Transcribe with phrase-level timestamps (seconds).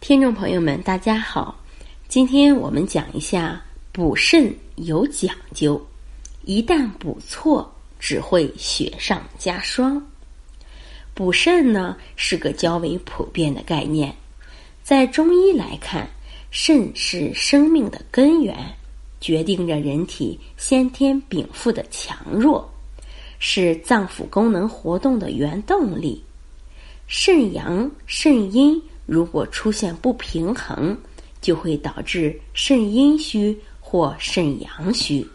[0.00, 1.54] 听众朋友们，大家好，
[2.08, 3.62] 今天我们讲一下
[3.92, 5.80] 补肾有讲究，
[6.44, 10.02] 一旦补错，只会雪上加霜。
[11.12, 14.12] 补肾呢是个较为普遍的概念，
[14.82, 16.08] 在中医来看，
[16.50, 18.56] 肾是生命的根源，
[19.20, 22.68] 决定着人体先天禀赋的强弱，
[23.38, 26.24] 是脏腑功能活动的原动力。
[27.06, 28.80] 肾阳、肾阴
[29.10, 30.96] 如果出现不平衡，
[31.40, 35.26] 就会导致肾阴虚或肾阳虚。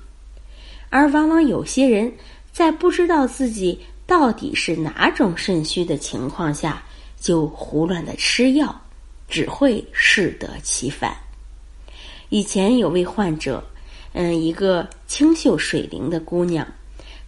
[0.89, 2.09] 而往往有些人
[2.53, 6.81] 在不知道自己到底是哪种肾虚的情况下，
[7.19, 8.73] 就胡乱的吃药，
[9.27, 11.13] 只会适得其反。
[12.30, 13.61] 以前有位患者，
[14.13, 16.66] 嗯，一个清秀水灵的姑娘，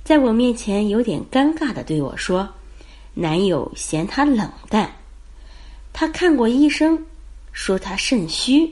[0.01, 2.47] 在我面前有点尴尬的对我说。
[3.13, 4.89] 男友嫌她冷淡，
[5.99, 7.03] 他看过医生，
[7.51, 8.71] 说他肾虚，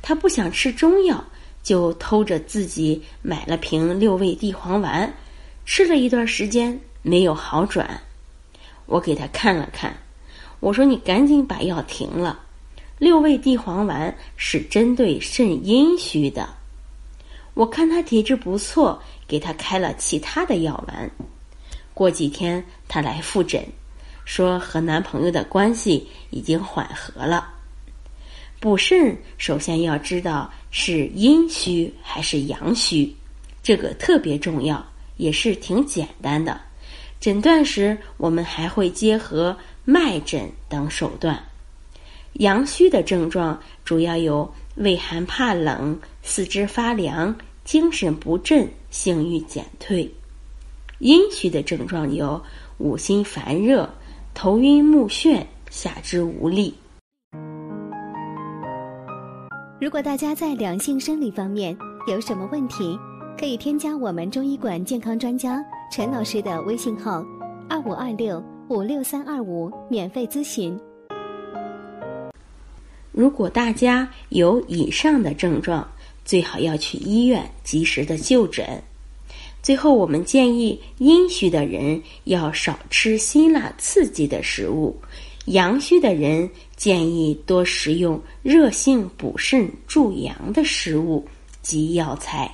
[0.00, 1.22] 他不想吃中药，
[1.62, 5.12] 就偷着自己买了瓶六味地黄丸，
[5.66, 8.00] 吃了一段时间没有好转。
[8.86, 9.94] 我给他看了看，
[10.60, 12.40] 我说你赶紧把药停了，
[12.96, 16.48] 六味地黄丸是针对肾阴虚的。
[17.52, 21.10] 我看他体质不错，给他开了其他的药丸。
[21.92, 23.62] 过几天，他来复诊，
[24.28, 27.48] 说和男朋友的关系已经缓和了。
[28.60, 33.10] 补肾首先要知道是阴虚还是阳虚，
[33.62, 36.60] 这个特别重要，也是挺简单的。
[37.18, 41.42] 诊断时，我们还会结合脉诊等手段。
[42.34, 50.12] 阳虚的症状主要有畏寒怕冷、四肢发凉、精神不振、性欲减退。
[50.98, 52.40] 阴虚的症状有
[52.76, 53.88] 五心烦热、
[54.34, 56.74] 头晕目眩、下肢无力。
[59.80, 61.76] 如果大家在两性生理方面
[62.06, 62.98] 有什么问题，
[63.38, 67.24] 可以添加我们中医馆健康专家陈老师的微信号：
[67.68, 70.78] 二五二六五六三二五，免费咨询。
[73.12, 75.86] 如果大家有以上的症状，
[76.24, 78.64] 最好要去医院及时的就诊。
[79.68, 84.98] 最后，我们建议阴虚的人要少吃辛辣刺激的食物，
[85.44, 91.22] 阳虚的人建议多食用热性补肾助阳的食物
[91.60, 92.50] 及药材。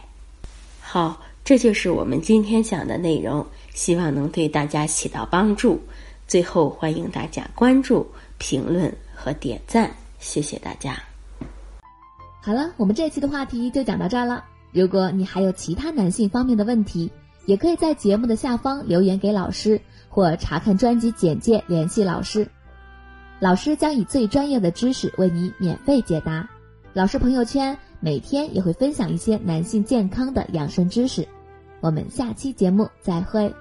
[0.80, 5.80] 好，这就是我们今天讲的内容，希望能对大家起到帮助。
[6.26, 8.04] 最后，欢迎大家关注、
[8.38, 9.88] 评论和点赞，
[10.18, 11.00] 谢谢大家。
[12.40, 14.44] 好了，我们这期的话题就讲到这儿了。
[14.74, 17.10] 如果你还有其他男性方面的问题，
[17.46, 22.46] 也可以在节目的下方留言给老师，或查看专辑简介联系老师。
[23.38, 26.48] 老师将以最专业的知识为你免费解答。
[26.92, 31.26] 老师朋友圈每天也会分享一些男性健康的养生知识。
[31.80, 33.54] 我们下期节目再会。